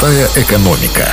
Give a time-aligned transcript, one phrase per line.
[0.00, 1.04] Простая экономика.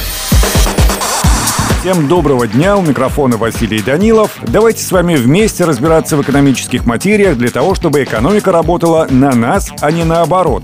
[1.81, 4.37] Всем доброго дня, у микрофона Василий Данилов.
[4.43, 9.71] Давайте с вами вместе разбираться в экономических материях для того, чтобы экономика работала на нас,
[9.81, 10.63] а не наоборот.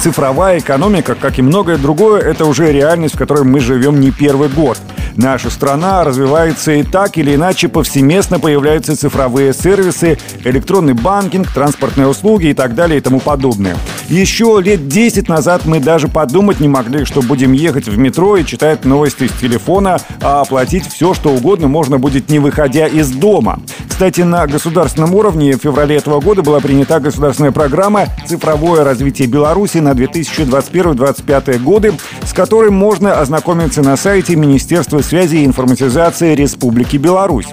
[0.00, 4.48] Цифровая экономика, как и многое другое, это уже реальность, в которой мы живем не первый
[4.48, 4.78] год.
[5.16, 12.46] Наша страна развивается и так или иначе повсеместно появляются цифровые сервисы, электронный банкинг, транспортные услуги
[12.46, 13.76] и так далее и тому подобное.
[14.08, 18.44] Еще лет 10 назад мы даже подумать не могли, что будем ехать в метро и
[18.44, 23.60] читать новости с телефона, а оплатить все, что угодно можно будет не выходя из дома.
[23.88, 29.78] Кстати, на государственном уровне в феврале этого года была принята государственная программа «Цифровое развитие Беларуси
[29.78, 31.92] на 2021-2025 годы»,
[32.30, 37.48] с которой можно ознакомиться на сайте Министерства связи и информатизации Республики Беларусь.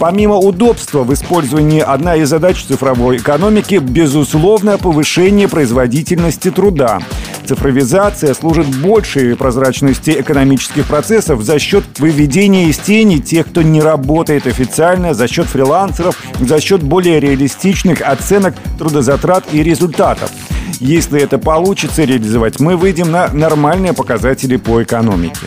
[0.00, 6.98] Помимо удобства в использовании, одна из задач цифровой экономики– безусловно повышение производительности труда.
[7.46, 14.48] Цифровизация служит большей прозрачности экономических процессов за счет выведения из тени тех, кто не работает
[14.48, 20.32] официально, за счет фрилансеров, за счет более реалистичных оценок трудозатрат и результатов.
[20.80, 25.46] Если это получится реализовать, мы выйдем на нормальные показатели по экономике.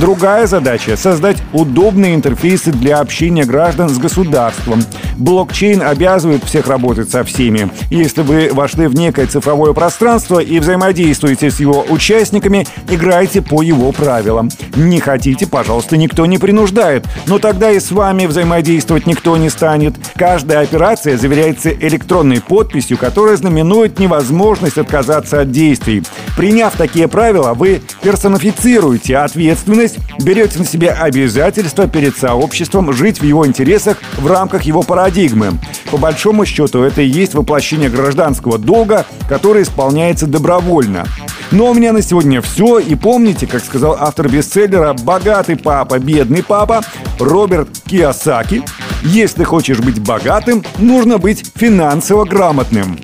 [0.00, 4.82] Другая задача– создать удобные интерфейсы для общения граждан с государством.
[5.16, 7.70] Блокчейн обязывает всех работать со всеми.
[7.90, 13.92] Если вы вошли в некое цифровое пространство и взаимодействуете с его участниками, играйте по его
[13.92, 14.50] правилам.
[14.74, 17.06] Не хотите, пожалуйста, никто не принуждает.
[17.26, 19.94] Но тогда и с вами взаимодействовать никто не станет.
[20.16, 26.02] Каждая операция заверяется электронной подписью, которая знаменует невозможность отказаться от действий.
[26.36, 33.46] Приняв такие правила, вы персонифицируете ответственность, берете на себя обязательства перед сообществом жить в его
[33.46, 35.52] интересах в рамках его парадигмы.
[35.90, 41.06] По большому счету, это и есть воплощение гражданского долга, который исполняется добровольно.
[41.50, 42.80] Но у меня на сегодня все.
[42.80, 46.82] И помните, как сказал автор бестселлера «Богатый папа, бедный папа»
[47.20, 48.64] Роберт Киосаки,
[49.02, 52.98] если хочешь быть богатым, нужно быть финансово грамотным.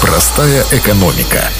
[0.00, 1.50] Простая экономика.